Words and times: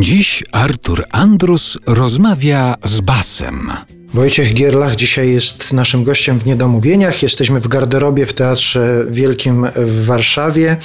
Dziś 0.00 0.44
Artur 0.52 1.04
Andrus 1.10 1.78
rozmawia 1.86 2.76
z 2.84 3.00
Basem. 3.00 3.70
Wojciech 4.14 4.54
Gierlach 4.54 4.96
dzisiaj 4.96 5.30
jest 5.30 5.72
naszym 5.72 6.04
gościem 6.04 6.38
w 6.38 6.46
Niedomówieniach. 6.46 7.22
Jesteśmy 7.22 7.60
w 7.60 7.68
garderobie 7.68 8.26
w 8.26 8.32
Teatrze 8.32 9.04
Wielkim 9.08 9.66
w 9.76 10.06
Warszawie. 10.06 10.76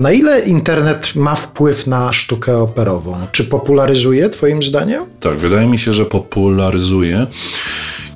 Na 0.00 0.12
ile 0.12 0.40
internet 0.40 1.12
ma 1.14 1.34
wpływ 1.34 1.86
na 1.86 2.12
sztukę 2.12 2.58
operową? 2.58 3.16
Czy 3.32 3.44
popularyzuje, 3.44 4.30
Twoim 4.30 4.62
zdaniem? 4.62 5.02
Tak, 5.20 5.38
wydaje 5.38 5.66
mi 5.66 5.78
się, 5.78 5.92
że 5.92 6.04
popularyzuje. 6.04 7.26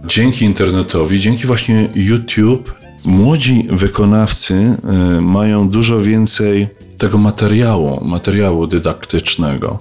Dzięki 0.04 0.44
internetowi, 0.44 1.20
dzięki 1.20 1.46
właśnie 1.46 1.88
YouTube, 1.94 2.74
młodzi 3.04 3.66
wykonawcy 3.70 4.54
y, 4.54 5.20
mają 5.20 5.68
dużo 5.68 6.00
więcej 6.00 6.68
tego 6.98 7.18
materiału, 7.18 8.04
materiału 8.04 8.66
dydaktycznego. 8.66 9.78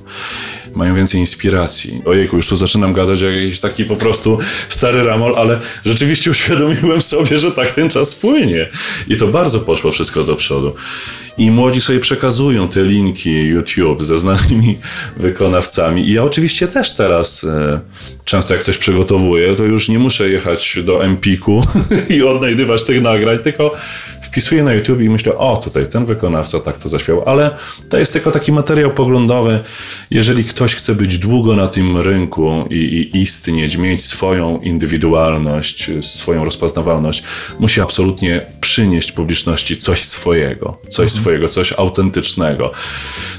Mają 0.75 0.95
więcej 0.95 1.19
inspiracji. 1.19 2.01
Ojejku, 2.05 2.35
już 2.35 2.47
tu 2.47 2.55
zaczynam 2.55 2.93
gadać 2.93 3.21
jak 3.21 3.35
jakiś 3.35 3.59
taki 3.59 3.85
po 3.85 3.95
prostu 3.95 4.37
stary 4.69 5.03
ramol, 5.03 5.35
ale 5.37 5.59
rzeczywiście 5.85 6.31
uświadomiłem 6.31 7.01
sobie, 7.01 7.37
że 7.37 7.51
tak 7.51 7.71
ten 7.71 7.89
czas 7.89 8.15
płynie. 8.15 8.67
I 9.07 9.17
to 9.17 9.27
bardzo 9.27 9.59
poszło 9.59 9.91
wszystko 9.91 10.23
do 10.23 10.35
przodu. 10.35 10.75
I 11.37 11.51
młodzi 11.51 11.81
sobie 11.81 11.99
przekazują 11.99 12.67
te 12.67 12.83
linki 12.83 13.31
YouTube 13.31 14.03
ze 14.03 14.17
znanymi 14.17 14.77
wykonawcami. 15.17 16.09
I 16.09 16.13
ja 16.13 16.23
oczywiście 16.23 16.67
też 16.67 16.95
teraz 16.95 17.43
e, 17.43 17.79
często 18.25 18.53
jak 18.53 18.63
coś 18.63 18.77
przygotowuję, 18.77 19.55
to 19.55 19.63
już 19.63 19.89
nie 19.89 19.99
muszę 19.99 20.29
jechać 20.29 20.79
do 20.83 21.03
Empiku 21.03 21.63
i 22.15 22.23
odnajdywać 22.23 22.83
tych 22.83 23.01
nagrań, 23.01 23.39
tylko 23.39 23.75
wpisuję 24.35 24.63
na 24.63 24.73
YouTube 24.73 25.01
i 25.01 25.09
myślę, 25.09 25.37
o 25.37 25.57
tutaj 25.57 25.87
ten 25.87 26.05
wykonawca 26.05 26.59
tak 26.59 26.77
to 26.77 26.89
zaśpiewał, 26.89 27.23
ale 27.29 27.55
to 27.89 27.97
jest 27.97 28.13
tylko 28.13 28.31
taki 28.31 28.51
materiał 28.51 28.91
poglądowy. 28.91 29.59
Jeżeli 30.11 30.43
ktoś 30.43 30.75
chce 30.75 30.95
być 30.95 31.17
długo 31.17 31.55
na 31.55 31.67
tym 31.67 31.97
rynku 31.97 32.67
i, 32.69 32.75
i 32.75 33.17
istnieć, 33.21 33.77
mieć 33.77 34.03
swoją 34.03 34.59
indywidualność, 34.59 35.91
swoją 36.01 36.45
rozpoznawalność, 36.45 37.23
musi 37.59 37.81
absolutnie 37.81 38.41
przynieść 38.61 39.11
publiczności 39.11 39.77
coś 39.77 40.03
swojego, 40.03 40.77
coś 40.89 41.05
mhm. 41.05 41.21
swojego, 41.21 41.47
coś 41.47 41.73
autentycznego. 41.73 42.71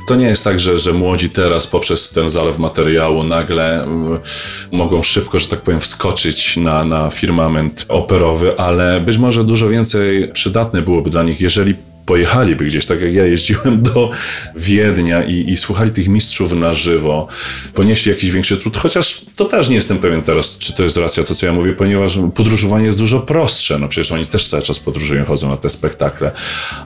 To 0.08 0.14
nie 0.14 0.26
jest 0.26 0.44
tak, 0.44 0.60
że, 0.60 0.78
że 0.78 0.92
młodzi 0.92 1.30
teraz 1.30 1.66
poprzez 1.66 2.10
ten 2.10 2.28
zalew 2.28 2.58
materiału 2.58 3.22
nagle 3.22 3.84
y, 3.84 4.76
mogą 4.76 5.02
szybko, 5.02 5.38
że 5.38 5.48
tak 5.48 5.60
powiem, 5.60 5.80
wskoczyć 5.80 6.56
na, 6.56 6.84
na 6.84 7.10
firmament 7.10 7.84
operowy, 7.88 8.58
ale 8.58 9.00
być 9.00 9.18
może 9.18 9.44
dużo 9.44 9.68
więcej 9.68 10.28
przydatne 10.32 10.82
byłoby 10.86 11.10
dla 11.10 11.22
nich, 11.22 11.40
jeżeli 11.40 11.74
pojechaliby 12.06 12.64
gdzieś, 12.64 12.86
tak 12.86 13.00
jak 13.00 13.14
ja 13.14 13.26
jeździłem 13.26 13.82
do 13.92 14.10
Wiednia 14.56 15.24
i, 15.24 15.50
i, 15.50 15.56
słuchali 15.56 15.90
tych 15.90 16.08
mistrzów 16.08 16.52
na 16.52 16.72
żywo, 16.72 17.26
ponieśli 17.74 18.12
jakiś 18.12 18.30
większy 18.30 18.56
trud, 18.56 18.76
chociaż 18.76 19.22
to 19.36 19.44
też 19.44 19.68
nie 19.68 19.76
jestem 19.76 19.98
pewien 19.98 20.22
teraz, 20.22 20.58
czy 20.58 20.72
to 20.72 20.82
jest 20.82 20.96
racja 20.96 21.24
to, 21.24 21.34
co 21.34 21.46
ja 21.46 21.52
mówię, 21.52 21.72
ponieważ 21.72 22.18
podróżowanie 22.34 22.86
jest 22.86 22.98
dużo 22.98 23.20
prostsze, 23.20 23.78
no 23.78 23.88
przecież 23.88 24.12
oni 24.12 24.26
też 24.26 24.48
cały 24.48 24.62
czas 24.62 24.80
podróżują, 24.80 25.24
chodzą 25.24 25.48
na 25.48 25.56
te 25.56 25.70
spektakle, 25.70 26.30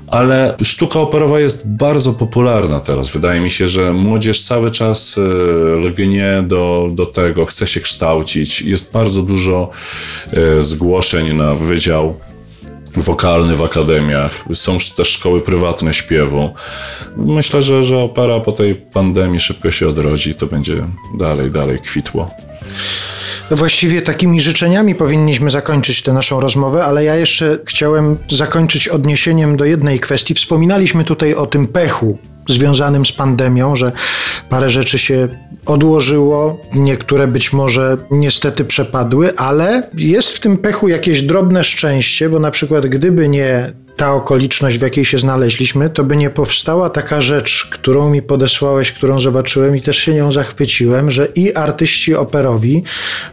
ale 0.06 0.54
sztuka 0.62 1.00
operowa 1.00 1.40
jest 1.40 1.68
bardzo 1.68 2.12
popularna 2.12 2.80
teraz. 2.80 3.10
Wydaje 3.10 3.40
mi 3.40 3.50
się, 3.50 3.68
że 3.68 3.92
młodzież 3.92 4.42
cały 4.42 4.70
czas 4.70 5.18
e, 5.18 5.20
lgnie 5.76 6.44
do, 6.46 6.88
do 6.92 7.06
tego, 7.06 7.46
chce 7.46 7.66
się 7.66 7.80
kształcić, 7.80 8.62
jest 8.62 8.92
bardzo 8.92 9.22
dużo 9.22 9.70
e, 10.32 10.62
zgłoszeń 10.62 11.36
na 11.36 11.54
wydział 11.54 12.29
wokalny 12.96 13.56
w 13.56 13.62
akademiach, 13.62 14.44
są 14.54 14.78
też 14.96 15.08
szkoły 15.08 15.40
prywatne 15.40 15.94
śpiewu. 15.94 16.50
Myślę, 17.16 17.62
że, 17.62 17.84
że 17.84 17.98
opera 17.98 18.40
po 18.40 18.52
tej 18.52 18.74
pandemii 18.74 19.40
szybko 19.40 19.70
się 19.70 19.88
odrodzi, 19.88 20.34
to 20.34 20.46
będzie 20.46 20.86
dalej, 21.18 21.50
dalej 21.50 21.78
kwitło. 21.78 22.30
Właściwie 23.50 24.02
takimi 24.02 24.40
życzeniami 24.40 24.94
powinniśmy 24.94 25.50
zakończyć 25.50 26.02
tę 26.02 26.12
naszą 26.12 26.40
rozmowę, 26.40 26.84
ale 26.84 27.04
ja 27.04 27.16
jeszcze 27.16 27.58
chciałem 27.66 28.18
zakończyć 28.28 28.88
odniesieniem 28.88 29.56
do 29.56 29.64
jednej 29.64 30.00
kwestii. 30.00 30.34
Wspominaliśmy 30.34 31.04
tutaj 31.04 31.34
o 31.34 31.46
tym 31.46 31.66
pechu 31.66 32.18
związanym 32.50 33.06
z 33.06 33.12
pandemią, 33.12 33.76
że 33.76 33.92
parę 34.48 34.70
rzeczy 34.70 34.98
się 34.98 35.28
odłożyło, 35.66 36.60
niektóre 36.74 37.26
być 37.26 37.52
może 37.52 37.96
niestety 38.10 38.64
przepadły, 38.64 39.36
ale 39.36 39.82
jest 39.94 40.28
w 40.28 40.40
tym 40.40 40.58
pechu 40.58 40.88
jakieś 40.88 41.22
drobne 41.22 41.64
szczęście, 41.64 42.28
bo 42.28 42.38
na 42.38 42.50
przykład 42.50 42.86
gdyby 42.86 43.28
nie 43.28 43.72
ta 44.00 44.14
okoliczność, 44.14 44.78
w 44.78 44.82
jakiej 44.82 45.04
się 45.04 45.18
znaleźliśmy, 45.18 45.90
to 45.90 46.04
by 46.04 46.16
nie 46.16 46.30
powstała 46.30 46.90
taka 46.90 47.20
rzecz, 47.20 47.68
którą 47.72 48.10
mi 48.10 48.22
podesłałeś, 48.22 48.92
którą 48.92 49.20
zobaczyłem 49.20 49.76
i 49.76 49.80
też 49.80 49.98
się 49.98 50.14
nią 50.14 50.32
zachwyciłem, 50.32 51.10
że 51.10 51.26
i 51.26 51.54
artyści 51.54 52.14
operowi 52.14 52.82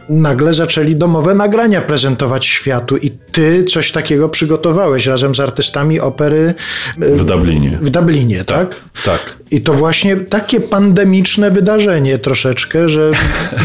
nagle 0.08 0.52
zaczęli 0.52 0.96
domowe 0.96 1.34
nagrania 1.34 1.80
prezentować 1.80 2.46
światu 2.46 2.96
i 2.96 3.10
ty 3.10 3.64
coś 3.64 3.92
takiego 3.92 4.28
przygotowałeś 4.28 5.06
razem 5.06 5.34
z 5.34 5.40
artystami 5.40 6.00
opery 6.00 6.54
w 6.98 7.24
Dublinie. 7.24 7.78
W 7.82 7.90
Dublinie, 7.90 8.44
tak? 8.44 8.74
Tak. 9.04 9.04
tak. 9.04 9.36
I 9.50 9.60
to 9.60 9.74
właśnie 9.74 10.16
takie 10.16 10.60
pandemiczne 10.60 11.50
wydarzenie 11.50 12.18
troszeczkę, 12.18 12.88
że 12.88 13.10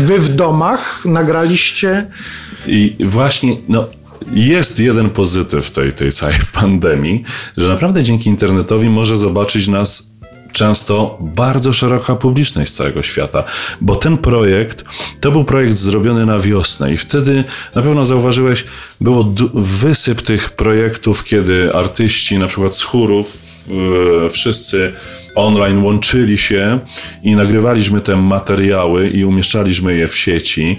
wy 0.02 0.20
w 0.20 0.30
domach 0.30 1.06
nagraliście. 1.06 2.06
I 2.68 2.96
właśnie, 3.00 3.58
no 3.70 3.88
jest 4.34 4.80
jeden 4.80 5.10
pozytyw 5.10 5.72
tej, 5.72 5.94
tej 5.94 6.12
całej 6.12 6.36
pandemii, 6.60 7.24
że 7.58 7.70
naprawdę 7.70 8.04
dzięki 8.04 8.30
internetowi 8.30 8.90
może 8.90 9.18
zobaczyć 9.18 9.68
nas 9.68 10.14
często 10.54 11.18
bardzo 11.22 11.74
szeroka 11.74 12.16
publiczność 12.16 12.72
z 12.72 12.76
całego 12.76 13.04
świata, 13.04 13.44
bo 13.82 13.96
ten 13.96 14.18
projekt 14.18 14.84
to 15.20 15.32
był 15.32 15.44
projekt 15.44 15.74
zrobiony 15.74 16.26
na 16.26 16.40
wiosnę 16.40 16.94
i 16.94 16.98
wtedy 16.98 17.44
na 17.76 17.82
pewno 17.82 18.06
zauważyłeś, 18.06 18.66
było 19.02 19.34
wysyp 19.54 20.22
tych 20.22 20.50
projektów, 20.50 21.24
kiedy 21.24 21.74
artyści 21.74 22.38
na 22.38 22.48
przykład 22.48 22.76
z 22.76 22.84
chórów, 22.84 23.38
yy, 23.68 24.30
wszyscy 24.30 24.94
online 25.36 25.84
łączyli 25.84 26.38
się 26.38 26.80
i 27.24 27.36
nagrywaliśmy 27.36 28.02
te 28.02 28.16
materiały 28.16 29.10
i 29.10 29.26
umieszczaliśmy 29.26 29.96
je 29.96 30.08
w 30.08 30.18
sieci. 30.18 30.78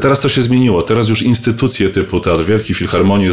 Teraz 0.00 0.20
to 0.20 0.28
się 0.28 0.42
zmieniło. 0.42 0.82
Teraz 0.82 1.08
już 1.08 1.22
instytucje 1.22 1.88
typu 1.88 2.20
Teatr 2.20 2.44
Wielki, 2.44 2.74
Filharmonie 2.74 3.30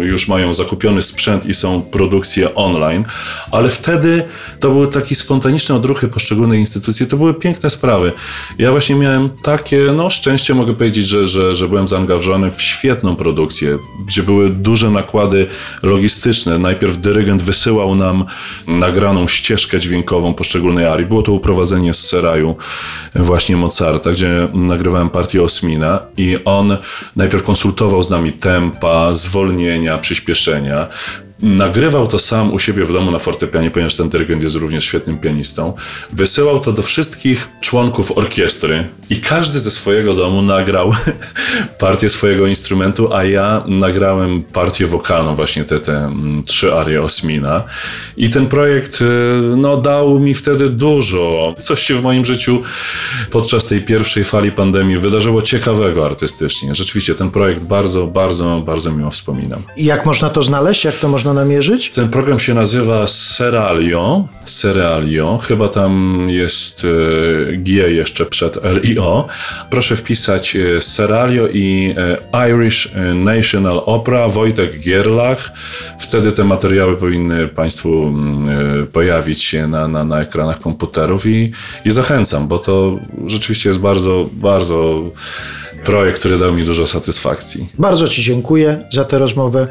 już 0.00 0.28
mają 0.28 0.54
zakupiony 0.54 1.02
sprzęt 1.02 1.46
i 1.46 1.54
są 1.54 1.82
produkcje 1.82 2.54
online, 2.54 3.04
ale 3.50 3.68
wtedy 3.68 4.22
to 4.60 4.70
były 4.70 4.86
takie 4.86 5.14
spontaniczne 5.14 5.74
odruchy 5.74 6.08
poszczególnych 6.08 6.58
instytucji. 6.58 7.06
To 7.06 7.16
były 7.16 7.34
piękne 7.34 7.70
sprawy. 7.70 8.12
Ja 8.58 8.70
właśnie 8.70 8.94
miałem 8.96 9.30
takie, 9.42 9.78
no 9.96 10.10
szczęście 10.10 10.54
mogę 10.54 10.74
powiedzieć, 10.74 11.06
że, 11.06 11.26
że, 11.26 11.54
że 11.54 11.68
byłem 11.68 11.88
zaangażowany 11.88 12.50
w 12.50 12.62
świetną 12.62 13.16
produkcję, 13.16 13.78
gdzie 14.06 14.22
były 14.22 14.50
duże 14.50 14.90
nakłady 14.90 15.46
logistyczne. 15.82 16.58
Najpierw 16.58 16.98
dyrygent 16.98 17.42
wysyłał 17.42 17.94
nam 17.94 18.24
nagraną 18.66 19.28
ścieżkę 19.28 19.80
dźwiękową 19.80 19.93
poszczególnej 20.36 20.86
arii. 20.86 21.06
Było 21.06 21.22
to 21.22 21.32
uprowadzenie 21.32 21.94
z 21.94 22.08
Seraju 22.08 22.56
właśnie 23.14 23.56
Mozarta, 23.56 24.10
gdzie 24.10 24.48
nagrywałem 24.54 25.10
partię 25.10 25.42
Osmina 25.42 26.00
i 26.16 26.38
on 26.44 26.76
najpierw 27.16 27.42
konsultował 27.42 28.02
z 28.02 28.10
nami 28.10 28.32
tempa, 28.32 29.14
zwolnienia, 29.14 29.98
przyspieszenia. 29.98 30.86
Nagrywał 31.42 32.06
to 32.06 32.18
sam 32.18 32.52
u 32.52 32.58
siebie 32.58 32.84
w 32.84 32.92
domu 32.92 33.10
na 33.10 33.18
fortepianie, 33.18 33.70
ponieważ 33.70 33.94
ten 33.96 34.08
dyrygent 34.08 34.42
jest 34.42 34.56
również 34.56 34.84
świetnym 34.84 35.18
pianistą. 35.18 35.72
Wysyłał 36.12 36.60
to 36.60 36.72
do 36.72 36.82
wszystkich 36.82 37.48
członków 37.60 38.18
orkiestry 38.18 38.88
i 39.10 39.16
każdy 39.16 39.60
ze 39.60 39.70
swojego 39.70 40.14
domu 40.14 40.42
nagrał 40.42 40.92
partię 41.78 42.08
swojego 42.08 42.46
instrumentu, 42.46 43.14
a 43.14 43.24
ja 43.24 43.64
nagrałem 43.66 44.42
partię 44.42 44.86
wokalną, 44.86 45.34
właśnie 45.34 45.64
te, 45.64 45.80
te 45.80 45.96
mm, 45.96 46.44
trzy 46.44 46.74
arie 46.74 47.02
Osmina. 47.02 47.64
I 48.16 48.30
ten 48.30 48.46
projekt 48.46 49.00
y, 49.00 49.04
no, 49.56 49.76
dał 49.76 50.18
mi 50.18 50.34
wtedy 50.34 50.68
dużo. 50.68 51.54
Coś 51.56 51.82
się 51.82 51.94
w 51.94 52.02
moim 52.02 52.24
życiu 52.24 52.62
podczas 53.30 53.66
tej 53.66 53.82
pierwszej 53.82 54.24
fali 54.24 54.52
pandemii 54.52 54.98
wydarzyło 54.98 55.42
ciekawego 55.42 56.06
artystycznie. 56.06 56.74
Rzeczywiście 56.74 57.14
ten 57.14 57.30
projekt 57.30 57.60
bardzo, 57.60 58.06
bardzo, 58.06 58.62
bardzo 58.66 58.90
miło 58.90 59.10
wspominam. 59.10 59.62
Jak 59.76 60.06
można 60.06 60.30
to 60.30 60.42
znaleźć? 60.42 60.84
Jak 60.84 60.94
to 60.94 61.08
można 61.08 61.23
namierzyć? 61.32 61.90
Ten 61.90 62.08
program 62.08 62.40
się 62.40 62.54
nazywa 62.54 63.06
Seralio. 63.06 64.28
Seralio. 64.44 65.38
Chyba 65.38 65.68
tam 65.68 66.26
jest 66.30 66.84
e, 66.84 67.56
G 67.56 67.90
jeszcze 67.90 68.26
przed 68.26 68.58
LIO. 68.82 69.26
Proszę 69.70 69.96
wpisać 69.96 70.56
e, 70.56 70.80
Seralio 70.80 71.48
i 71.48 71.94
e, 72.34 72.48
Irish 72.50 72.92
National 73.14 73.82
Opera 73.86 74.28
Wojtek 74.28 74.80
Gierlach. 74.80 75.52
Wtedy 75.98 76.32
te 76.32 76.44
materiały 76.44 76.96
powinny 76.96 77.48
Państwu 77.48 78.08
mm, 78.08 78.86
pojawić 78.86 79.42
się 79.42 79.66
na, 79.66 79.88
na, 79.88 80.04
na 80.04 80.20
ekranach 80.20 80.60
komputerów 80.60 81.26
i, 81.26 81.52
i 81.84 81.90
zachęcam, 81.90 82.48
bo 82.48 82.58
to 82.58 82.98
rzeczywiście 83.26 83.68
jest 83.68 83.80
bardzo, 83.80 84.28
bardzo 84.32 85.02
projekt, 85.84 86.18
który 86.18 86.38
dał 86.38 86.52
mi 86.52 86.64
dużo 86.64 86.86
satysfakcji. 86.86 87.68
Bardzo 87.78 88.08
Ci 88.08 88.22
dziękuję 88.22 88.84
za 88.92 89.04
tę 89.04 89.18
rozmowę. 89.18 89.68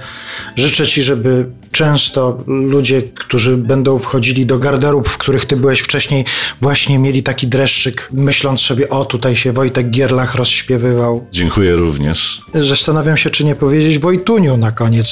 Życzę 0.56 0.88
Ci, 0.88 1.04
żeby 1.04 1.46
często 1.74 2.38
ludzie, 2.48 3.02
którzy 3.02 3.58
będą 3.58 4.00
wchodzili 4.00 4.46
do 4.46 4.60
garderób, 4.60 5.10
w 5.10 5.18
których 5.18 5.46
ty 5.46 5.58
byłeś 5.58 5.80
wcześniej, 5.80 6.26
właśnie 6.62 7.00
mieli 7.00 7.24
taki 7.24 7.48
dreszczyk, 7.48 8.10
myśląc 8.12 8.62
sobie, 8.62 8.90
o 8.90 9.06
tutaj 9.06 9.36
się 9.36 9.54
Wojtek 9.54 9.90
Gierlach 9.90 10.36
rozśpiewywał. 10.36 11.28
Dziękuję 11.32 11.76
również. 11.76 12.42
Zastanawiam 12.56 13.18
się, 13.18 13.30
czy 13.30 13.46
nie 13.46 13.56
powiedzieć 13.56 14.00
Wojtuniu 14.00 14.58
na 14.58 14.72
koniec. 14.72 15.10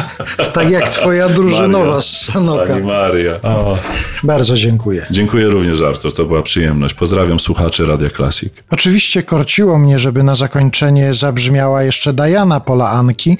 tak 0.54 0.70
jak 0.70 0.88
twoja 0.88 1.28
drużynowa 1.28 1.84
Maria. 1.84 2.00
z 2.00 2.24
Sanoka. 2.24 2.66
Pani 2.66 2.86
Maria. 2.86 3.42
O. 3.42 3.78
Bardzo 4.22 4.56
dziękuję. 4.56 5.06
Dziękuję 5.10 5.48
również, 5.48 5.82
Artur. 5.82 6.14
To 6.14 6.24
była 6.24 6.42
przyjemność. 6.42 6.94
Pozdrawiam 6.94 7.40
słuchaczy 7.40 7.86
Radia 7.86 8.10
Klasik. 8.10 8.52
Oczywiście 8.70 9.22
korciło 9.22 9.78
mnie, 9.78 9.98
żeby 9.98 10.22
na 10.22 10.34
zakończenie 10.34 11.14
zabrzmiała 11.14 11.82
jeszcze 11.82 12.12
Diana 12.12 12.60
Pola 12.60 12.90
Anki, 12.90 13.38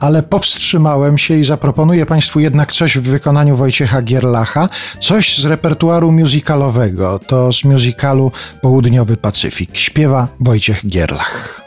ale 0.00 0.22
powstrzymałem 0.22 1.18
się 1.18 1.38
i 1.38 1.44
zaproponuję 1.44 2.06
Państwu 2.10 2.40
jednak 2.40 2.72
coś 2.72 2.98
w 2.98 3.02
wykonaniu 3.02 3.56
Wojciecha 3.56 4.02
Gierlacha, 4.02 4.68
coś 5.00 5.38
z 5.38 5.44
repertuaru 5.44 6.12
musicalowego. 6.12 7.18
To 7.18 7.52
z 7.52 7.64
musicalu 7.64 8.32
Południowy 8.62 9.16
Pacyfik. 9.16 9.76
Śpiewa 9.76 10.28
Wojciech 10.40 10.86
Gierlach. 10.86 11.62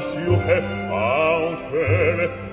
you 0.00 0.32
have 0.32 0.64
found 0.88 1.58
her, 1.72 2.49